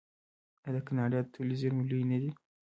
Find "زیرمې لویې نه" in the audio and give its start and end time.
1.61-2.17